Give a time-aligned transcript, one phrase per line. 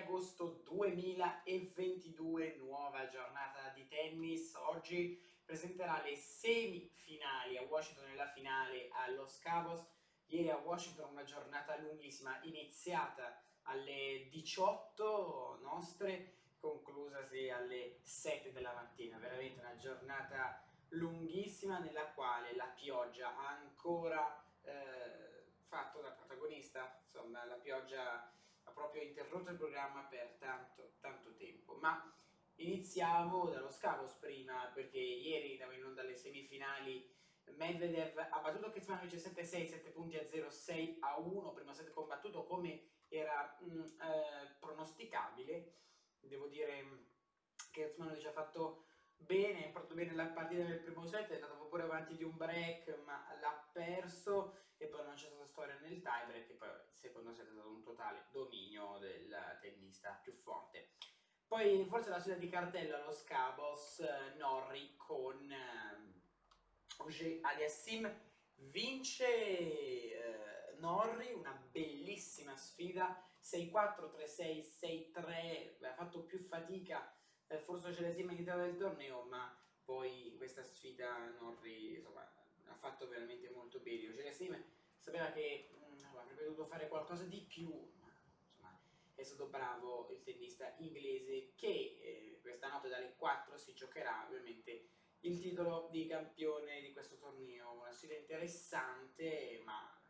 [0.00, 4.54] agosto 2022, nuova giornata di tennis.
[4.54, 9.42] Oggi presenterà le semifinali a Washington e la finale a Los.
[10.26, 19.18] Ieri a Washington una giornata lunghissima, iniziata alle 18 nostre, conclusasi alle 7 della mattina.
[19.18, 27.02] Veramente una giornata lunghissima nella quale la pioggia ha ancora eh, fatto da protagonista.
[27.04, 28.29] Insomma, la pioggia
[28.80, 31.74] proprio interrotto il programma per tanto, tanto tempo.
[31.74, 32.10] Ma
[32.54, 37.18] iniziamo dallo Scavos prima, perché ieri andavamo in onda alle semifinali.
[37.56, 42.44] Medvedev ha battuto Kecmanovic 7-6, 7 punti a 0, 6 a 1, primo set combattuto
[42.44, 45.74] come era mh, mm, eh, pronosticabile.
[46.20, 47.08] Devo dire
[47.70, 48.84] che Kecmanovic ha fatto
[49.20, 52.36] bene, ha fatto bene la partita del primo set, è andato pure avanti di un
[52.36, 56.68] break, ma l'ha perso e poi non c'è stata storia nel tie break e poi
[56.68, 60.92] il secondo set è stato un totale dominio del tennista più forte.
[61.46, 66.22] Poi forse la sfida di cartello allo Scabos, eh, Norri con eh,
[66.98, 68.10] Auger Aliassim
[68.54, 77.12] vince eh, Norri, una bellissima sfida, 6-4, 3-6, 6-3, ha fatto più fatica
[77.50, 79.52] eh, forse ce l'ha in del torneo, ma
[79.84, 84.08] poi questa sfida Norri insomma, ha fatto veramente molto bene.
[84.08, 84.56] Oceasim
[84.96, 87.68] sapeva che mh, mm, avrebbe dovuto fare qualcosa di più,
[88.00, 88.12] ma
[88.44, 88.80] insomma,
[89.16, 94.88] è stato bravo il tennista inglese che eh, questa notte dalle 4 si giocherà ovviamente
[95.22, 97.72] il titolo di campione di questo torneo.
[97.72, 100.00] Una sfida interessante, ma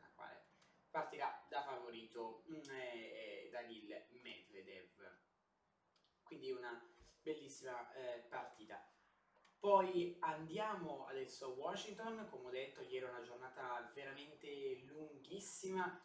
[0.00, 0.42] la quale
[0.90, 5.26] partirà da favorito mm, eh, Danil Medvedev
[6.28, 6.87] quindi una
[7.28, 8.82] bellissima eh, partita.
[9.58, 16.00] Poi andiamo adesso a Washington, come ho detto ieri è una giornata veramente lunghissima,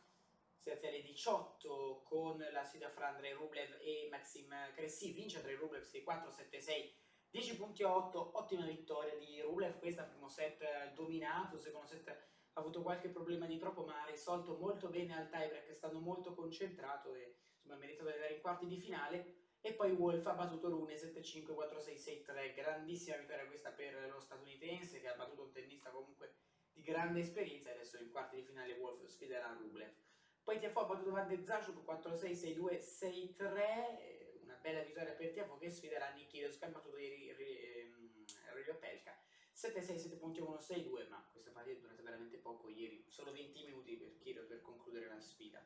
[0.58, 5.84] siete alle 18 con la sfida fra Andrei Rublev e Maxim Cressy, vince Andrei Rublev
[5.84, 6.92] 6-4-7-6,
[7.30, 12.08] 10 punti a 8, ottima vittoria di Rublev, questa primo set dominato, secondo set
[12.56, 16.34] ha avuto qualche problema di troppo ma ha risolto molto bene al tiebreak, stando molto
[16.34, 20.34] concentrato e insomma, ha meritato di andare in quarti di finale e poi Wolf ha
[20.34, 25.52] battuto Rune 7-5, 4-6, 6-3, grandissima vittoria questa per lo statunitense che ha battuto un
[25.54, 26.34] tennista comunque
[26.74, 27.70] di grande esperienza.
[27.70, 29.94] E adesso in quarti di finale Wolf sfiderà Rublev.
[30.44, 35.58] Poi Tiafo ha battuto Van de Zajub 4-6, 6-2, 6-3, una bella vittoria per Tiafo
[35.58, 38.26] che sfiderà Nikiros che ha battuto ieri ehm,
[38.56, 39.18] Rilio Pelka.
[39.56, 43.64] 7-6, 7 punti 1, 6-2, ma questa partita è durata veramente poco ieri, solo 20
[43.64, 45.66] minuti per Kyrgios per concludere la sfida.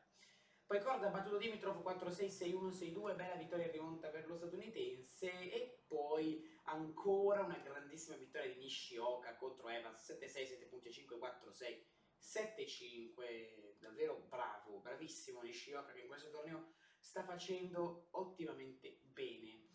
[0.68, 5.50] Poi Corda ha battuto Dimitrov 4-6, 6-1, 6-2, bella vittoria rimonta per lo statunitense.
[5.50, 11.84] E poi ancora una grandissima vittoria di Nishioka contro Evans 7-6, 7.5, 4-6,
[12.20, 19.68] 7-5, davvero bravo, bravissimo Nishioka che in questo torneo sta facendo ottimamente bene.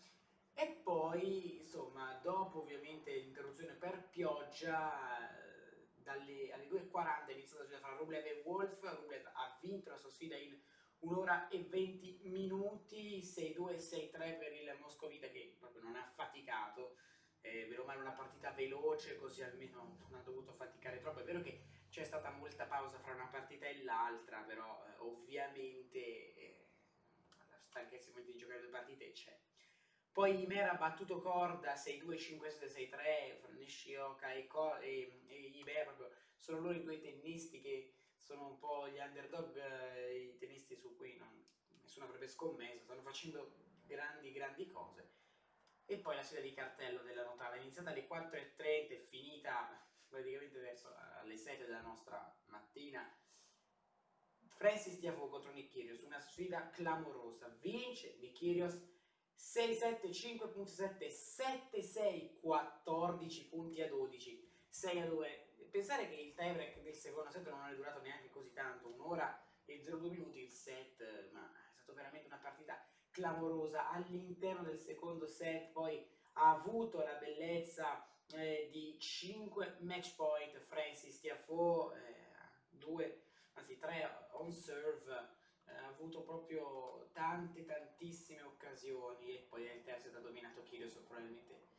[0.53, 4.91] E poi, insomma, dopo ovviamente l'interruzione per pioggia,
[6.03, 9.97] dalle, alle 2.40 è iniziata la sfida fra Rublev e Wolf, Rublev ha vinto la
[9.97, 10.55] sua sfida in
[11.03, 16.97] un'ora e 20 minuti, 6-2 6-3 per il Moscovita che proprio non ha faticato,
[17.41, 21.41] eh, vero male una partita veloce così almeno non ha dovuto faticare troppo, è vero
[21.41, 26.67] che c'è stata molta pausa fra una partita e l'altra, però eh, ovviamente eh,
[27.49, 29.37] la stanchezza di giocare due partite c'è.
[30.11, 34.47] Poi Imer ha battuto Corda 6-2, 5-7, 6-3, fra Nishioka e,
[34.81, 37.93] e, e Iber, proprio sono loro i due tennisti che
[38.23, 41.45] sono un po' gli underdog, eh, i tennisti su cui non,
[41.81, 45.11] nessuno avrebbe scommesso, stanno facendo grandi, grandi cose.
[45.85, 50.59] E poi la sfida di cartello della notata è iniziata alle 4.30 e finita praticamente
[50.59, 53.05] verso alle 7 della nostra mattina.
[54.47, 57.49] Francis Tiafoe contro Nick Kyrgios, una sfida clamorosa.
[57.59, 58.79] Vince Nick Kyrgios
[59.35, 66.93] 6-7, 5.7, 7-6, 14 punti a 12, 6 a 2 pensare che il tiebreak del
[66.93, 71.51] secondo set non è durato neanche così tanto, un'ora e 02 minuti il set, ma
[71.51, 72.79] è stata veramente una partita
[73.09, 73.89] clamorosa.
[73.89, 80.55] All'interno del secondo set, poi ha avuto la bellezza eh, di 5 match point.
[80.59, 83.23] Francis Tiafoe, eh, 2,
[83.53, 85.27] anzi 3 on serve,
[85.65, 89.37] eh, ha avuto proprio tante tantissime occasioni.
[89.37, 91.72] E poi nel terzo ha dominato Kyrgios probabilmente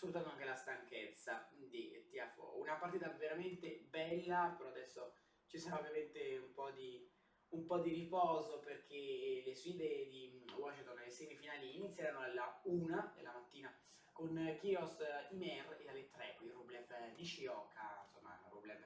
[0.00, 2.58] sfruttando anche la stanchezza di Tiafo.
[2.58, 5.12] Una partita veramente bella, però adesso
[5.46, 7.06] ci sarà ovviamente un po' di,
[7.50, 13.32] un po di riposo perché le sfide di Washington nelle semifinali inizieranno alla 1 della
[13.32, 13.78] mattina
[14.10, 14.96] con Kios
[15.32, 18.82] Imer e alle 3 con Rublev Nishioka, insomma Rublev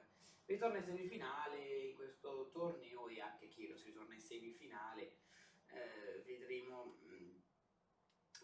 [0.47, 5.19] ritorna in semifinale in questo torneo e anche Kiros ritorna in semifinale.
[5.67, 7.37] eh, vedremo mm,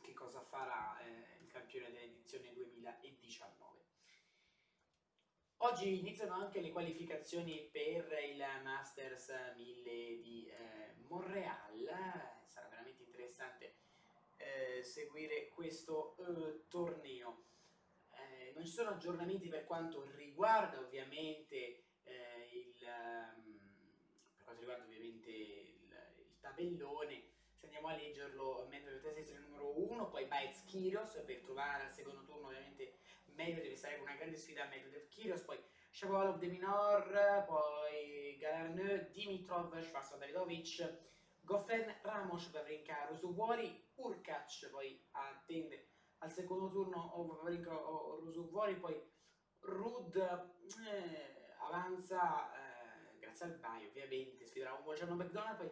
[0.03, 3.79] che cosa farà eh, il campione dell'edizione 2019.
[5.63, 13.75] Oggi iniziano anche le qualificazioni per il Masters 1000 di eh, Montreal, sarà veramente interessante
[14.37, 17.43] eh, seguire questo eh, torneo.
[18.09, 22.75] Eh, non ci sono aggiornamenti per quanto riguarda ovviamente eh, il,
[23.35, 23.59] um,
[24.35, 27.30] per quanto riguarda ovviamente il, il, tabellone,
[27.81, 31.91] andiamo a leggerlo, mentre potete essere il numero 1, poi Bites Kyrios per trovare al
[31.91, 32.93] secondo turno ovviamente
[33.33, 39.09] meglio deve stare una grande sfida a Medvedev Kyrios, poi Shapovalov De Minor, poi Galarneux,
[39.09, 40.99] Dimitrov, Schwarzenegger Davidovic,
[41.41, 45.87] Goffin, Ramos, Pavrinka, Rusuvuori, Urkac, poi attende
[46.19, 49.01] al secondo turno o Pavrinka o Rusuvuori, poi
[49.61, 55.71] Rud eh, avanza eh, grazie al Baio ovviamente, sfiderà un Giorno McDonald, poi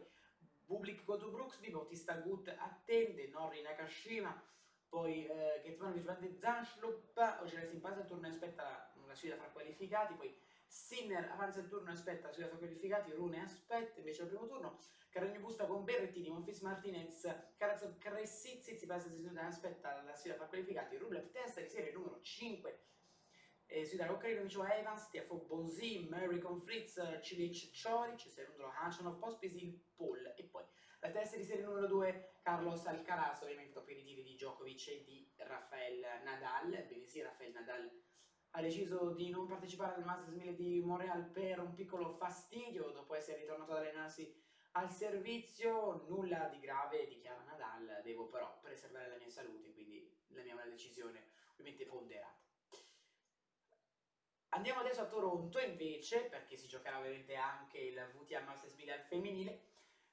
[0.69, 4.39] Bublik Godu Brooksby, Bautista Gut attende, Norri Nakashima,
[4.87, 9.49] poi eh, Ketvanovic Van de Zanschlup, Ogeres in base al turno aspetta la sfida fra
[9.49, 10.31] qualificati, poi
[10.67, 14.45] Sinner avanza il turno e aspetta la sfida fra qualificati, Rune aspetta invece al primo
[14.45, 14.77] turno,
[15.09, 17.23] Carregno Busta con Berrettini, Monfis Martinez,
[17.57, 22.21] Carazzo Cressizzi, si passa la aspetta la sfida fra qualificati, Rublev testa di serie numero
[22.21, 22.89] 5,
[23.71, 29.79] eh, sfida Roccarino, Micio Evans, Tiafo Bonzi, Murray con Fritz, Cilic Cioric, secondo Hanchanov, Pospisil,
[29.95, 30.43] Paul e
[30.99, 35.03] la testa di serie numero 2 Carlos Alcaraz, ovviamente dopo i ritiri di Djokovic e
[35.05, 37.89] di Rafael Nadal, bene sì Rafael Nadal
[38.51, 43.15] ha deciso di non partecipare al Masters 1000 di Montreal per un piccolo fastidio dopo
[43.15, 44.35] essere ritornato ad allenarsi
[44.73, 50.41] al servizio, nulla di grave, dichiara Nadal, devo però preservare la mia salute, quindi la
[50.41, 52.37] mia è una decisione ovviamente ponderata.
[54.49, 59.01] Andiamo adesso a Toronto invece, perché si giocherà ovviamente anche il VTA Masters 1000 al
[59.01, 59.68] femminile.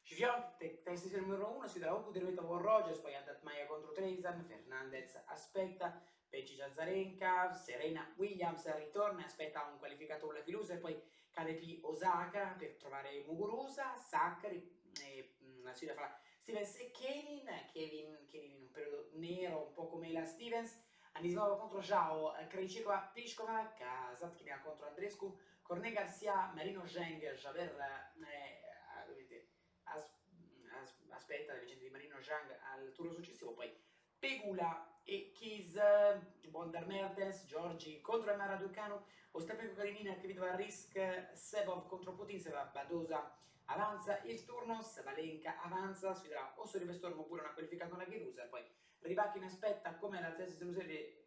[0.06, 5.20] Givion, testa numero 1, si un diretto con Rogers, poi Adat Maia contro Trevisan, Fernandez
[5.26, 10.97] aspetta, Peggy Zazarenka, Serena Williams ritorna e aspetta un qualificato Ulla Loser, poi
[11.32, 18.26] KDP Osaka per trovare Muguruza, Saccari, e, mm, la sfida fra Stevens e Kevin, Kevin,
[18.31, 20.81] Kevin in un periodo nero un po' come la Stevens,
[21.14, 27.75] Anisimova contro Zhao, Krejcikova, Pliskova, Kazatkina contro Andrescu, Cornet Garcia, Marino Zheng, Javer,
[28.20, 28.66] eh,
[29.94, 30.11] as,
[30.83, 33.75] as, aspetta la vicenda di Marino Zhang al turno successivo, poi
[34.19, 35.79] Pegula e Kis,
[36.49, 40.99] Bondar Mertens, Giorgi contro Emara Ducano, Ostapenko Kalinina, Kvitova Risk,
[41.33, 43.37] Sebov contro Putin, Seva Badosa
[43.67, 48.62] avanza il turno, Savalenka avanza, sfiderà o Sorrive Storm oppure una qualificata una Gerusa, poi
[49.00, 51.25] Ribachin aspetta come la terza serie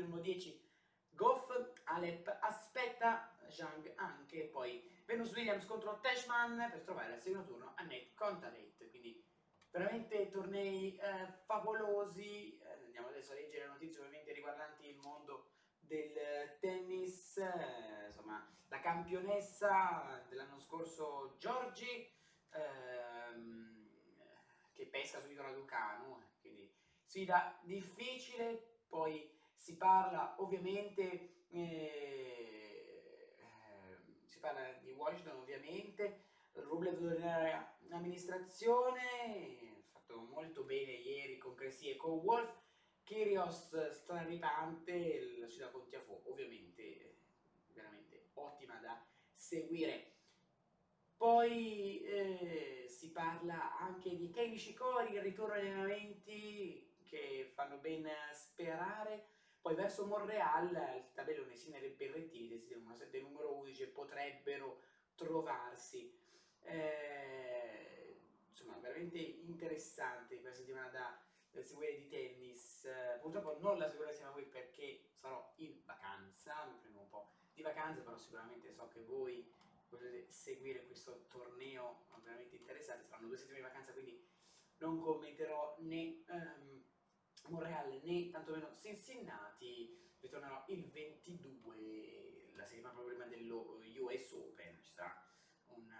[0.00, 0.68] numero 10
[1.10, 1.50] Goff,
[1.84, 8.14] Alep aspetta Zhang anche, poi Venus Williams contro Teshman per trovare al secondo turno Annette
[8.14, 9.22] Contavet, quindi
[9.70, 15.50] veramente tornei eh, favolosi, eh, andiamo adesso a leggere le notizie ovviamente riguardanti il mondo
[15.78, 22.08] del tennis, eh, insomma la campionessa dell'anno scorso Giorgi
[22.50, 23.88] ehm,
[24.72, 26.72] che pesca su Vito Ducano, quindi
[27.02, 32.39] sfida difficile, poi si parla ovviamente eh,
[34.40, 36.24] si parla di Washington ovviamente.
[36.54, 42.58] Rublev tornerà in amministrazione fatto molto bene ieri con Cressy e con Wolf.
[43.02, 47.16] Kyrios straripante la città con Tiafo ovviamente
[47.74, 49.04] veramente ottima da
[49.34, 50.14] seguire.
[51.18, 58.08] Poi eh, si parla anche di Kenny Shikori il ritorno agli allenamenti che fanno ben
[58.32, 62.48] sperare poi verso Monreal il tabellone Sinner e Berrettini
[63.10, 64.80] del numero 11 potrebbero
[65.14, 66.18] trovarsi.
[66.62, 68.16] Eh,
[68.48, 72.88] insomma, veramente interessante questa settimana da, seguire di tennis.
[73.20, 77.28] Purtroppo non la seguirò insieme a voi perché sarò in vacanza, mi prendo un po'
[77.52, 79.52] di vacanza, però sicuramente so che voi
[79.88, 83.06] volete seguire questo torneo veramente interessante.
[83.06, 84.26] Saranno due settimane di vacanza, quindi
[84.78, 86.22] non commenterò né...
[86.28, 86.88] Um,
[87.48, 94.82] Montreal né tantomeno Cincinnati ritornerò il 22 la settimana prima dello US Open.
[94.82, 95.14] Ci sarà
[95.66, 95.90] un,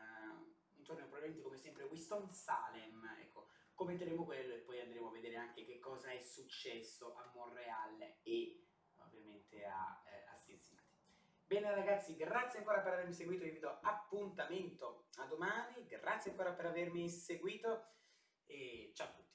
[0.77, 3.17] un torneo probabilmente come sempre Winston-Salem.
[3.21, 3.49] Ecco
[3.81, 8.67] commenteremo quello e poi andremo a vedere anche che cosa è successo a Montreal e
[8.97, 10.89] ovviamente a, eh, a Cincinnati.
[11.47, 16.67] Bene ragazzi, grazie ancora per avermi seguito, vi do appuntamento a domani, grazie ancora per
[16.67, 17.87] avermi seguito.
[18.45, 19.30] E ciao a tutti.